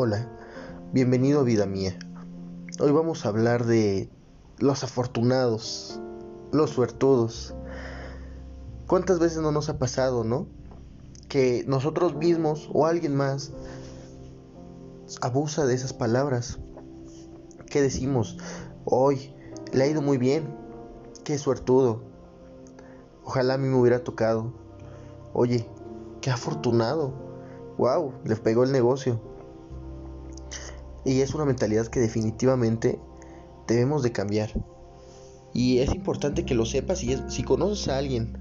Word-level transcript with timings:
Hola, 0.00 0.28
bienvenido 0.92 1.40
a 1.40 1.42
vida 1.42 1.66
mía. 1.66 1.98
Hoy 2.78 2.92
vamos 2.92 3.26
a 3.26 3.30
hablar 3.30 3.66
de 3.66 4.08
los 4.60 4.84
afortunados, 4.84 5.98
los 6.52 6.70
suertudos. 6.70 7.52
¿Cuántas 8.86 9.18
veces 9.18 9.38
no 9.38 9.50
nos 9.50 9.68
ha 9.68 9.80
pasado, 9.80 10.22
no? 10.22 10.46
Que 11.28 11.64
nosotros 11.66 12.14
mismos 12.14 12.70
o 12.72 12.86
alguien 12.86 13.16
más 13.16 13.52
abusa 15.20 15.66
de 15.66 15.74
esas 15.74 15.94
palabras. 15.94 16.60
¿Qué 17.66 17.82
decimos? 17.82 18.38
Hoy 18.84 19.34
le 19.72 19.82
ha 19.82 19.88
ido 19.88 20.00
muy 20.00 20.16
bien. 20.16 20.54
Qué 21.24 21.38
suertudo. 21.38 22.04
Ojalá 23.24 23.54
a 23.54 23.58
mí 23.58 23.66
me 23.66 23.74
hubiera 23.74 24.04
tocado. 24.04 24.52
Oye, 25.32 25.68
qué 26.20 26.30
afortunado. 26.30 27.12
Wow, 27.78 28.12
le 28.22 28.36
pegó 28.36 28.62
el 28.62 28.70
negocio. 28.70 29.27
Y 31.04 31.20
es 31.20 31.34
una 31.34 31.44
mentalidad 31.44 31.86
que 31.86 32.00
definitivamente 32.00 32.98
debemos 33.66 34.02
de 34.02 34.12
cambiar. 34.12 34.50
Y 35.54 35.78
es 35.78 35.94
importante 35.94 36.44
que 36.44 36.54
lo 36.54 36.66
sepas 36.66 37.02
y 37.02 37.16
si 37.28 37.42
conoces 37.42 37.88
a 37.88 37.98
alguien 37.98 38.38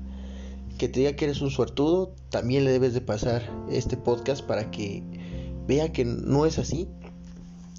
que 0.77 0.87
te 0.87 0.99
diga 0.99 1.13
que 1.13 1.25
eres 1.25 1.41
un 1.41 1.49
suertudo, 1.49 2.13
también 2.29 2.65
le 2.65 2.71
debes 2.71 2.93
de 2.93 3.01
pasar 3.01 3.43
este 3.69 3.97
podcast 3.97 4.45
para 4.45 4.69
que 4.69 5.03
vea 5.67 5.91
que 5.91 6.05
no 6.05 6.45
es 6.45 6.59
así. 6.59 6.87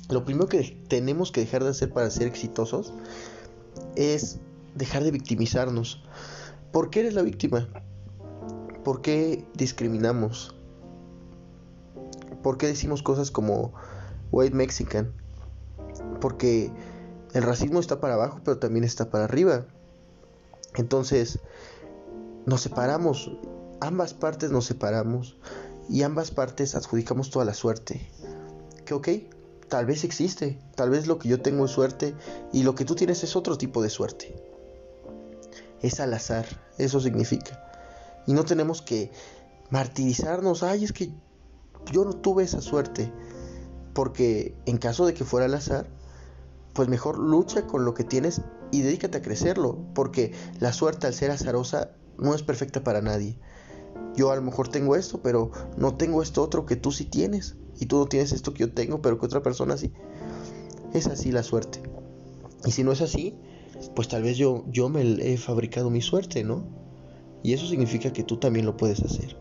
Lo 0.09 0.25
primero 0.25 0.49
que 0.49 0.63
tenemos 0.89 1.31
que 1.31 1.41
dejar 1.41 1.63
de 1.63 1.71
hacer 1.71 1.93
para 1.93 2.11
ser 2.11 2.27
exitosos 2.27 2.93
es 3.95 4.39
dejar 4.75 5.05
de 5.05 5.11
victimizarnos. 5.11 6.03
¿Por 6.73 6.91
qué 6.91 7.01
eres 7.01 7.15
la 7.15 7.23
víctima? 7.23 7.69
¿Por 8.85 9.03
qué 9.03 9.45
discriminamos? 9.55 10.55
¿Por 12.43 12.59
qué 12.59 12.67
decimos 12.67 13.03
cosas 13.03 13.31
como 13.31 13.75
white 14.31 14.55
Mexican? 14.55 15.13
Porque 16.21 16.71
el 17.35 17.43
racismo 17.43 17.81
está 17.81 18.01
para 18.01 18.15
abajo, 18.15 18.41
pero 18.45 18.59
también 18.59 18.85
está 18.85 19.11
para 19.11 19.25
arriba. 19.25 19.67
Entonces, 20.75 21.41
nos 22.47 22.63
separamos, 22.63 23.31
ambas 23.81 24.15
partes 24.15 24.51
nos 24.51 24.65
separamos 24.65 25.37
y 25.89 26.03
ambas 26.03 26.31
partes 26.31 26.75
adjudicamos 26.75 27.31
toda 27.31 27.45
la 27.45 27.55
suerte. 27.55 28.09
Que 28.85 28.95
ok, 28.95 29.09
tal 29.69 29.87
vez 29.87 30.05
existe, 30.05 30.59
tal 30.75 30.91
vez 30.91 31.07
lo 31.07 31.19
que 31.19 31.29
yo 31.29 31.41
tengo 31.41 31.65
es 31.65 31.71
suerte 31.71 32.15
y 32.53 32.63
lo 32.63 32.75
que 32.75 32.85
tú 32.85 32.95
tienes 32.95 33.23
es 33.25 33.37
otro 33.37 33.59
tipo 33.59 33.83
de 33.83 33.91
suerte. 33.91 34.35
Es 35.83 36.01
al 36.01 36.15
azar, 36.15 36.47
eso 36.79 37.01
significa. 37.01 37.65
Y 38.27 38.33
no 38.33 38.45
tenemos 38.45 38.83
que 38.83 39.11
martirizarnos, 39.71 40.63
ay, 40.63 40.85
es 40.85 40.93
que 40.93 41.11
yo 41.93 42.05
no 42.05 42.15
tuve 42.15 42.45
esa 42.45 42.61
suerte. 42.61 43.13
Porque 43.99 44.55
en 44.67 44.79
caso 44.79 45.07
de 45.07 45.13
que 45.13 45.25
fuera 45.25 45.47
al 45.47 45.55
azar, 45.55 45.89
pues 46.73 46.87
mejor 46.87 47.19
lucha 47.19 47.67
con 47.67 47.85
lo 47.85 47.95
que 47.95 48.05
tienes 48.05 48.43
y 48.71 48.83
dedícate 48.83 49.19
a 49.19 49.23
crecerlo. 49.23 49.77
Porque 49.93 50.35
la 50.61 50.73
suerte 50.73 51.09
al 51.09 51.15
ser 51.15 51.33
azarosa 51.33 51.91
no 52.17 52.33
es 52.33 52.45
perfecta 52.45 52.85
para 52.85 53.03
nadie. 53.03 53.41
Yo 54.15 54.31
a 54.31 54.37
lo 54.37 54.43
mejor 54.43 54.69
tengo 54.69 54.95
esto, 54.95 55.21
pero 55.21 55.51
no 55.77 55.97
tengo 55.97 56.23
esto 56.23 56.45
otro 56.45 56.65
que 56.65 56.77
tú 56.77 56.93
sí 56.93 57.07
tienes. 57.07 57.57
Y 57.81 57.87
tú 57.87 57.99
no 57.99 58.07
tienes 58.07 58.31
esto 58.31 58.55
que 58.55 58.61
yo 58.61 58.73
tengo, 58.73 59.03
pero 59.03 59.19
que 59.19 59.27
otra 59.27 59.43
persona 59.43 59.77
sí. 59.77 59.93
Es 60.95 61.09
así 61.09 61.33
la 61.33 61.43
suerte. 61.43 61.83
Y 62.67 62.71
si 62.71 62.85
no 62.85 62.93
es 62.93 63.01
así, 63.01 63.35
pues 63.97 64.07
tal 64.07 64.23
vez 64.23 64.37
yo, 64.37 64.65
yo 64.69 64.89
me 64.89 65.03
he 65.03 65.37
fabricado 65.39 65.91
mi 65.91 66.03
suerte, 66.03 66.45
¿no? 66.45 66.63
Y 67.43 67.53
eso 67.53 67.67
significa 67.67 68.13
que 68.13 68.23
tú 68.23 68.37
también 68.37 68.65
lo 68.65 68.77
puedes 68.77 69.03
hacer. 69.03 69.37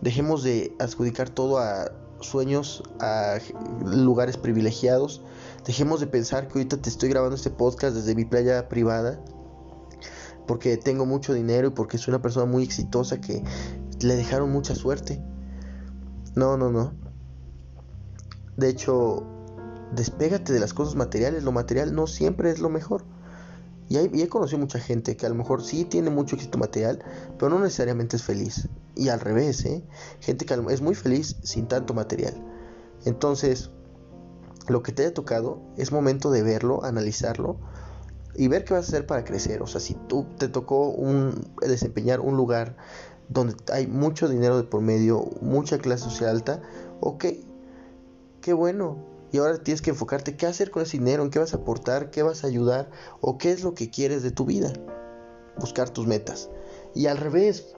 Dejemos 0.00 0.44
de 0.44 0.72
adjudicar 0.78 1.28
todo 1.28 1.58
a 1.58 1.90
sueños, 2.26 2.82
a 3.00 3.38
lugares 3.84 4.36
privilegiados. 4.36 5.22
Dejemos 5.66 6.00
de 6.00 6.06
pensar 6.06 6.48
que 6.48 6.54
ahorita 6.54 6.76
te 6.76 6.88
estoy 6.88 7.08
grabando 7.08 7.36
este 7.36 7.50
podcast 7.50 7.94
desde 7.94 8.14
mi 8.14 8.24
playa 8.24 8.68
privada 8.68 9.20
porque 10.46 10.76
tengo 10.76 11.06
mucho 11.06 11.34
dinero 11.34 11.68
y 11.68 11.70
porque 11.70 11.98
soy 11.98 12.12
una 12.12 12.22
persona 12.22 12.46
muy 12.46 12.62
exitosa 12.62 13.20
que 13.20 13.42
le 14.00 14.16
dejaron 14.16 14.50
mucha 14.50 14.74
suerte. 14.74 15.22
No, 16.34 16.56
no, 16.56 16.70
no. 16.70 16.92
De 18.56 18.68
hecho, 18.68 19.24
despégate 19.94 20.52
de 20.52 20.60
las 20.60 20.74
cosas 20.74 20.94
materiales. 20.94 21.44
Lo 21.44 21.52
material 21.52 21.94
no 21.94 22.06
siempre 22.06 22.50
es 22.50 22.58
lo 22.58 22.68
mejor. 22.68 23.04
Y, 23.92 24.22
he 24.22 24.28
conocido 24.28 24.58
mucha 24.58 24.78
gente 24.78 25.18
que 25.18 25.26
a 25.26 25.28
lo 25.28 25.34
mejor 25.34 25.62
sí 25.62 25.84
tiene 25.84 26.08
mucho 26.08 26.36
éxito 26.36 26.56
material, 26.56 27.04
pero 27.38 27.50
no 27.50 27.58
necesariamente 27.58 28.16
es 28.16 28.22
feliz. 28.22 28.68
Y 28.94 29.10
al 29.10 29.20
revés, 29.20 29.66
¿eh? 29.66 29.84
Gente 30.20 30.46
que 30.46 30.54
es 30.70 30.80
muy 30.80 30.94
feliz 30.94 31.36
sin 31.42 31.68
tanto 31.68 31.92
material. 31.92 32.34
Entonces, 33.04 33.70
lo 34.66 34.82
que 34.82 34.92
te 34.92 35.02
haya 35.02 35.12
tocado 35.12 35.60
es 35.76 35.92
momento 35.92 36.30
de 36.30 36.42
verlo, 36.42 36.84
analizarlo 36.84 37.58
y 38.34 38.48
ver 38.48 38.64
qué 38.64 38.72
vas 38.72 38.86
a 38.86 38.88
hacer 38.88 39.06
para 39.06 39.24
crecer. 39.24 39.60
O 39.60 39.66
sea, 39.66 39.80
si 39.80 39.92
tú 40.08 40.26
te 40.38 40.48
tocó 40.48 40.88
un, 40.88 41.52
desempeñar 41.60 42.20
un 42.20 42.38
lugar 42.38 42.76
donde 43.28 43.56
hay 43.72 43.86
mucho 43.86 44.26
dinero 44.26 44.56
de 44.56 44.64
por 44.64 44.80
medio, 44.80 45.28
mucha 45.42 45.76
clase 45.76 46.04
social 46.04 46.30
alta, 46.30 46.62
ok, 47.00 47.26
qué 48.40 48.52
bueno. 48.54 49.11
Y 49.32 49.38
ahora 49.38 49.56
tienes 49.58 49.80
que 49.80 49.90
enfocarte 49.90 50.36
qué 50.36 50.46
hacer 50.46 50.70
con 50.70 50.82
ese 50.82 50.98
dinero, 50.98 51.22
en 51.22 51.30
qué 51.30 51.38
vas 51.38 51.54
a 51.54 51.56
aportar, 51.56 52.10
qué 52.10 52.22
vas 52.22 52.44
a 52.44 52.46
ayudar 52.48 52.90
o 53.22 53.38
qué 53.38 53.50
es 53.50 53.64
lo 53.64 53.74
que 53.74 53.90
quieres 53.90 54.22
de 54.22 54.30
tu 54.30 54.44
vida. 54.44 54.72
Buscar 55.58 55.88
tus 55.88 56.06
metas. 56.06 56.50
Y 56.94 57.06
al 57.06 57.16
revés, 57.16 57.74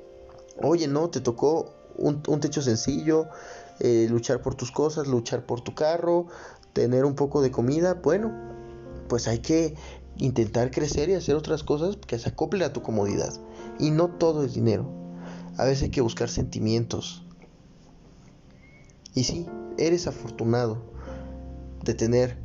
oye, 0.61 0.89
no, 0.89 1.11
te 1.11 1.21
tocó 1.21 1.73
un, 1.97 2.23
techo 2.41 2.61
sencillo, 2.61 3.29
eh, 3.79 4.09
luchar 4.11 4.43
por 4.43 4.57
tus 4.57 4.73
cosas, 4.73 5.07
luchar 5.07 5.47
por 5.47 5.61
tu 5.61 5.77
carro, 5.77 6.27
tener 6.73 7.05
un 7.05 7.15
poco 7.15 7.41
de 7.41 7.53
comida, 7.53 7.95
bueno, 7.95 8.33
pues 9.09 9.29
hay 9.29 9.39
que 9.39 9.77
intentar 10.17 10.73
crecer 10.73 11.09
y 11.09 11.15
hacer 11.15 11.37
otras 11.37 11.63
cosas 11.63 11.97
que 12.05 12.19
se 12.19 12.31
acoplen 12.31 12.65
a 12.65 12.73
tu 12.73 12.83
comodidad. 12.83 13.33
Y 13.79 13.93
no 13.93 14.11
todo 14.11 14.43
es 14.43 14.55
dinero. 14.55 14.91
A 15.57 15.65
veces 15.65 15.85
hay 15.85 15.91
que 15.91 16.01
buscar 16.01 16.29
sentimientos. 16.29 17.25
Y 19.15 19.23
sí, 19.23 19.47
eres 19.79 20.09
afortunado 20.09 20.94
de 21.84 21.95
tener 21.95 22.39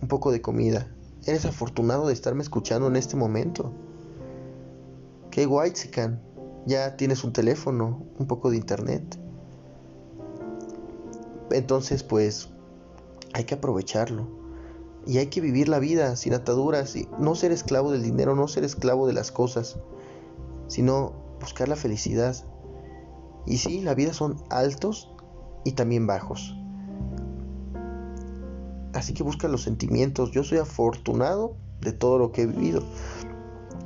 un 0.00 0.08
poco 0.08 0.32
de 0.32 0.40
comida. 0.40 0.88
Eres 1.26 1.44
afortunado 1.44 2.06
de 2.06 2.12
estarme 2.12 2.42
escuchando 2.42 2.86
en 2.86 2.96
este 2.96 3.16
momento. 3.16 3.72
Qué 5.30 5.46
guay, 5.46 5.72
chican. 5.72 6.22
Ya 6.66 6.96
tienes 6.96 7.24
un 7.24 7.32
teléfono, 7.32 8.06
un 8.18 8.26
poco 8.26 8.50
de 8.50 8.56
internet. 8.56 9.18
Entonces, 11.50 12.02
pues, 12.02 12.48
hay 13.32 13.44
que 13.44 13.54
aprovecharlo 13.54 14.28
y 15.06 15.18
hay 15.18 15.26
que 15.26 15.40
vivir 15.40 15.68
la 15.68 15.78
vida 15.78 16.16
sin 16.16 16.34
ataduras 16.34 16.96
y 16.96 17.08
no 17.18 17.34
ser 17.34 17.52
esclavo 17.52 17.92
del 17.92 18.02
dinero, 18.02 18.34
no 18.34 18.48
ser 18.48 18.64
esclavo 18.64 19.06
de 19.06 19.12
las 19.12 19.30
cosas, 19.30 19.78
sino 20.68 21.12
buscar 21.40 21.68
la 21.68 21.76
felicidad. 21.76 22.36
Y 23.46 23.58
sí, 23.58 23.80
la 23.80 23.94
vida 23.94 24.14
son 24.14 24.42
altos 24.50 25.10
y 25.64 25.72
también 25.72 26.06
bajos. 26.06 26.56
Así 29.04 29.12
que 29.12 29.22
busca 29.22 29.48
los 29.48 29.60
sentimientos. 29.60 30.30
Yo 30.30 30.44
soy 30.44 30.56
afortunado 30.56 31.56
de 31.82 31.92
todo 31.92 32.16
lo 32.16 32.32
que 32.32 32.40
he 32.40 32.46
vivido. 32.46 32.82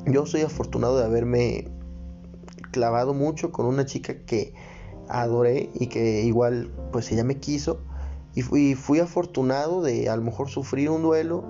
Yo 0.06 0.26
soy 0.26 0.42
afortunado 0.42 0.96
de 0.96 1.04
haberme 1.04 1.72
clavado 2.70 3.14
mucho 3.14 3.50
con 3.50 3.66
una 3.66 3.84
chica 3.84 4.24
que 4.24 4.54
adoré 5.08 5.70
y 5.74 5.88
que 5.88 6.22
igual 6.22 6.70
pues 6.92 7.10
ella 7.10 7.24
me 7.24 7.38
quiso 7.38 7.80
y 8.36 8.42
fui, 8.42 9.00
afortunado 9.00 9.82
de 9.82 10.08
a 10.08 10.14
lo 10.14 10.22
mejor 10.22 10.50
sufrir 10.50 10.88
un 10.88 11.02
duelo 11.02 11.42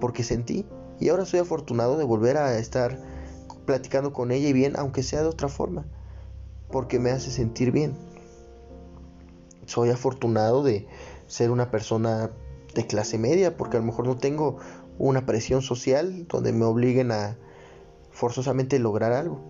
porque 0.00 0.22
sentí. 0.22 0.66
Y 1.00 1.08
ahora 1.08 1.24
soy 1.24 1.40
afortunado 1.40 1.96
de 1.96 2.04
volver 2.04 2.36
a 2.36 2.58
estar 2.58 3.00
platicando 3.64 4.12
con 4.12 4.32
ella 4.32 4.48
y 4.48 4.52
bien, 4.52 4.74
aunque 4.76 5.02
sea 5.02 5.22
de 5.22 5.28
otra 5.28 5.48
forma, 5.48 5.86
porque 6.70 6.98
me 6.98 7.08
hace 7.08 7.30
sentir 7.30 7.72
bien. 7.72 7.94
Soy 9.64 9.88
afortunado 9.88 10.62
de 10.62 10.86
ser 11.26 11.50
una 11.50 11.70
persona 11.70 12.30
de 12.78 12.86
clase 12.86 13.18
media, 13.18 13.56
porque 13.56 13.76
a 13.76 13.80
lo 13.80 13.86
mejor 13.86 14.06
no 14.06 14.18
tengo 14.18 14.58
una 15.00 15.26
presión 15.26 15.62
social 15.62 16.28
donde 16.28 16.52
me 16.52 16.64
obliguen 16.64 17.10
a 17.10 17.36
forzosamente 18.12 18.78
lograr 18.78 19.12
algo. 19.12 19.40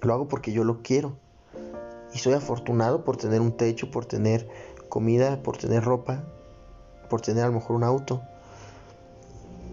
Lo 0.00 0.12
hago 0.12 0.26
porque 0.26 0.52
yo 0.52 0.64
lo 0.64 0.82
quiero. 0.82 1.16
Y 2.12 2.18
soy 2.18 2.32
afortunado 2.32 3.04
por 3.04 3.18
tener 3.18 3.40
un 3.40 3.56
techo, 3.56 3.92
por 3.92 4.04
tener 4.04 4.48
comida, 4.88 5.44
por 5.44 5.58
tener 5.58 5.84
ropa, 5.84 6.24
por 7.08 7.20
tener 7.20 7.44
a 7.44 7.46
lo 7.46 7.52
mejor 7.52 7.76
un 7.76 7.84
auto. 7.84 8.20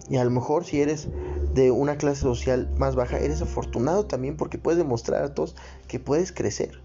Y 0.08 0.16
a 0.16 0.24
lo 0.24 0.30
mejor 0.30 0.64
si 0.64 0.80
eres 0.80 1.08
de 1.52 1.72
una 1.72 1.96
clase 1.96 2.20
social 2.20 2.72
más 2.78 2.94
baja, 2.94 3.18
eres 3.18 3.42
afortunado 3.42 4.06
también 4.06 4.36
porque 4.36 4.56
puedes 4.56 4.78
demostrar 4.78 5.24
a 5.24 5.34
todos 5.34 5.56
que 5.88 5.98
puedes 5.98 6.30
crecer. 6.30 6.80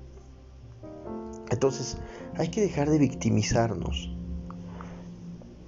Entonces, 1.51 1.97
hay 2.35 2.49
que 2.49 2.61
dejar 2.61 2.89
de 2.89 2.97
victimizarnos. 2.97 4.14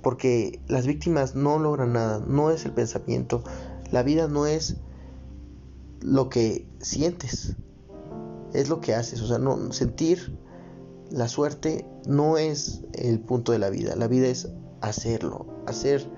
Porque 0.07 0.62
las 0.69 0.88
víctimas 0.88 1.36
no 1.36 1.59
logran 1.59 1.92
nada, 1.92 2.24
no 2.25 2.50
es 2.50 2.63
el 2.63 2.71
pensamiento. 2.71 3.44
La 3.92 4.04
vida 4.04 4.30
no 4.30 4.45
es 4.45 4.77
lo 6.00 6.30
que 6.30 6.65
sientes, 6.80 7.57
es 8.54 8.69
lo 8.69 8.80
que 8.80 8.95
haces. 8.95 9.19
O 9.19 9.27
sea, 9.27 9.38
no 9.38 9.74
sentir 9.74 10.39
La 11.09 11.27
suerte 11.27 11.86
no 12.06 12.38
es 12.38 12.86
el 12.94 13.19
punto 13.19 13.51
de 13.51 13.59
la 13.59 13.69
vida, 13.69 13.98
la 13.98 14.07
vida 14.07 14.27
es 14.27 14.48
hacerlo, 14.80 15.45
hacer 15.65 16.10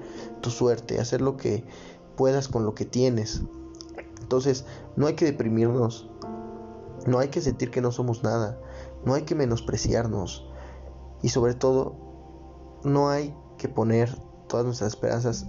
tu 0.41 0.51
suerte, 0.51 0.99
hacer 0.99 1.21
lo 1.21 1.35
que 1.35 1.63
puedas 2.15 2.47
con 2.47 2.65
lo 2.65 2.75
que 2.75 2.85
tienes. 2.85 3.41
Entonces, 4.21 4.65
no 4.97 5.07
hay 5.07 5.15
que 5.15 5.25
deprimirnos, 5.25 6.11
no 7.07 7.17
hay 7.17 7.29
que 7.29 7.41
sentir 7.41 7.71
que 7.71 7.81
no 7.81 7.91
somos 7.91 8.21
nada, 8.21 8.61
no 9.03 9.15
hay 9.15 9.23
que 9.23 9.33
menospreciarnos 9.33 10.47
y 11.23 11.29
sobre 11.29 11.55
todo, 11.55 11.95
no 12.83 13.09
hay 13.09 13.33
que 13.59 13.69
poner 13.69 14.09
todas 14.47 14.65
nuestras 14.65 14.93
esperanzas 14.93 15.45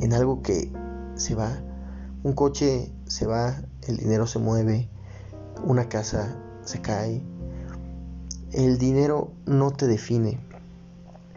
en 0.00 0.12
algo 0.12 0.42
que 0.42 0.72
se 1.16 1.34
va. 1.34 1.60
Un 2.22 2.34
coche 2.34 2.92
se 3.06 3.26
va, 3.26 3.60
el 3.88 3.96
dinero 3.96 4.28
se 4.28 4.38
mueve, 4.38 4.88
una 5.64 5.88
casa 5.88 6.36
se 6.62 6.80
cae. 6.80 7.22
El 8.52 8.78
dinero 8.78 9.32
no 9.46 9.72
te 9.72 9.86
define, 9.86 10.38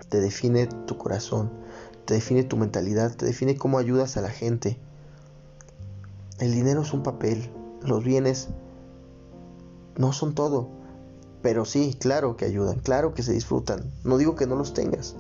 te 0.10 0.22
define 0.22 0.68
tu 0.68 0.98
corazón, 0.98 1.52
te 2.06 2.14
define 2.14 2.44
tu 2.44 2.58
mentalidad, 2.58 3.16
te 3.16 3.26
define 3.26 3.58
cómo 3.58 3.80
ayudas 3.80 4.16
a 4.18 4.22
la 4.22 4.30
gente. 4.30 4.78
El 6.40 6.54
dinero 6.54 6.82
es 6.82 6.94
un 6.94 7.04
papel, 7.04 7.50
los 7.82 8.04
bienes 8.04 8.50
no 9.98 10.14
son 10.14 10.36
todo, 10.36 10.70
pero 11.42 11.66
sí, 11.66 11.98
claro 12.00 12.38
que 12.38 12.46
ayudan, 12.46 12.80
claro 12.80 13.14
que 13.14 13.24
se 13.24 13.34
disfrutan. 13.34 13.92
No 14.04 14.18
digo 14.18 14.36
que 14.36 14.48
no 14.48 14.56
los 14.56 14.74
tengas, 14.74 15.16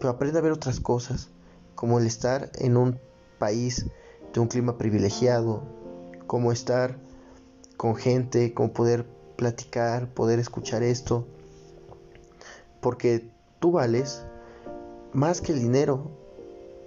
pero 0.00 0.10
aprende 0.10 0.38
a 0.38 0.42
ver 0.42 0.52
otras 0.52 0.80
cosas, 0.80 1.28
como 1.74 2.00
el 2.00 2.06
estar 2.06 2.50
en 2.54 2.76
un 2.78 2.98
país 3.38 3.86
de 4.32 4.40
un 4.40 4.48
clima 4.48 4.78
privilegiado, 4.78 5.62
como 6.26 6.52
estar 6.52 6.96
con 7.76 7.94
gente, 7.96 8.54
como 8.54 8.72
poder 8.72 9.06
platicar, 9.36 10.12
poder 10.12 10.38
escuchar 10.38 10.82
esto, 10.82 11.26
porque 12.80 13.30
tú 13.58 13.72
vales 13.72 14.24
más 15.12 15.42
que 15.42 15.52
el 15.52 15.60
dinero 15.60 16.10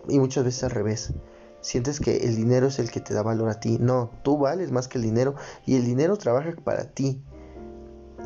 y 0.08 0.20
muchas 0.20 0.44
veces 0.44 0.64
al 0.64 0.72
revés. 0.72 1.14
Sientes 1.62 2.00
que 2.00 2.18
el 2.18 2.36
dinero 2.36 2.68
es 2.68 2.80
el 2.80 2.92
que 2.92 3.00
te 3.00 3.14
da 3.14 3.22
valor 3.22 3.50
a 3.50 3.60
ti. 3.60 3.78
No, 3.80 4.10
tú 4.24 4.38
vales 4.38 4.72
más 4.72 4.88
que 4.88 4.98
el 4.98 5.04
dinero 5.04 5.36
y 5.66 5.76
el 5.76 5.86
dinero 5.86 6.18
trabaja 6.18 6.52
para 6.64 6.92
ti. 6.92 7.24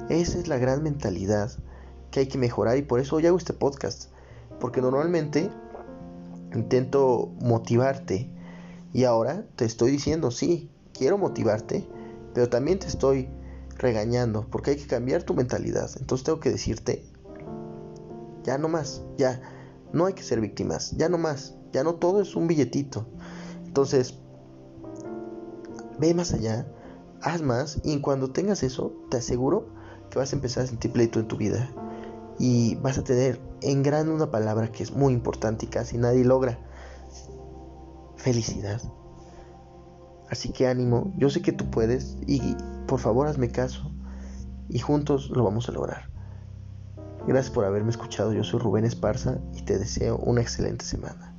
Esa 0.09 0.39
es 0.39 0.47
la 0.47 0.57
gran 0.57 0.81
mentalidad 0.81 1.51
que 2.09 2.21
hay 2.21 2.27
que 2.27 2.37
mejorar 2.37 2.77
y 2.77 2.81
por 2.81 2.99
eso 2.99 3.17
hoy 3.17 3.27
hago 3.27 3.37
este 3.37 3.53
podcast. 3.53 4.09
Porque 4.59 4.81
normalmente 4.81 5.51
intento 6.54 7.31
motivarte 7.39 8.31
y 8.94 9.04
ahora 9.04 9.45
te 9.56 9.65
estoy 9.65 9.92
diciendo, 9.92 10.31
sí, 10.31 10.71
quiero 10.94 11.18
motivarte, 11.18 11.88
pero 12.33 12.50
también 12.50 12.80
te 12.80 12.88
estoy 12.88 13.30
regañando 13.77 14.48
porque 14.50 14.71
hay 14.71 14.77
que 14.77 14.88
cambiar 14.88 15.24
tu 15.24 15.33
mentalidad. 15.33 15.89
Entonces 16.00 16.25
tengo 16.25 16.39
que 16.39 16.50
decirte, 16.50 17.06
ya 18.44 18.57
no 18.57 18.69
más, 18.69 19.04
ya, 19.18 19.42
no 19.94 20.06
hay 20.06 20.13
que 20.13 20.24
ser 20.24 20.42
víctimas, 20.42 20.92
ya 20.98 21.09
no 21.09 21.18
más, 21.18 21.56
ya 21.71 21.83
no 21.83 21.95
todo 21.95 22.21
es 22.21 22.36
un 22.36 22.48
billetito. 22.48 23.06
Entonces, 23.65 24.15
ve 26.00 26.13
más 26.13 26.33
allá, 26.33 26.68
haz 27.21 27.42
más 27.42 27.80
y 27.83 28.00
cuando 28.01 28.31
tengas 28.31 28.63
eso, 28.63 28.94
te 29.09 29.18
aseguro 29.18 29.68
que 30.09 30.19
vas 30.19 30.31
a 30.31 30.36
empezar 30.36 30.63
a 30.63 30.68
sentir 30.68 30.92
pleito 30.92 31.19
en 31.19 31.27
tu 31.27 31.38
vida 31.38 31.69
y 32.39 32.75
vas 32.75 32.97
a 32.97 33.03
tener 33.03 33.39
en 33.61 33.83
grande 33.83 34.13
una 34.13 34.31
palabra 34.31 34.71
que 34.71 34.83
es 34.83 34.91
muy 34.91 35.13
importante 35.13 35.65
y 35.65 35.69
casi 35.69 35.97
nadie 35.97 36.23
logra. 36.23 36.59
Felicidad. 38.15 38.81
Así 40.29 40.51
que 40.51 40.67
ánimo, 40.67 41.13
yo 41.17 41.29
sé 41.29 41.41
que 41.41 41.53
tú 41.53 41.69
puedes 41.69 42.17
y 42.27 42.55
por 42.85 42.99
favor 42.99 43.27
hazme 43.27 43.49
caso 43.49 43.91
y 44.69 44.79
juntos 44.79 45.29
lo 45.29 45.43
vamos 45.43 45.69
a 45.69 45.71
lograr. 45.71 46.09
Gracias 47.27 47.53
por 47.53 47.65
haberme 47.65 47.89
escuchado, 47.89 48.33
yo 48.33 48.43
soy 48.43 48.59
Rubén 48.59 48.85
Esparza 48.85 49.39
y 49.53 49.61
te 49.61 49.77
deseo 49.77 50.17
una 50.17 50.41
excelente 50.41 50.85
semana. 50.85 51.33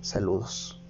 Saludos. 0.00 0.82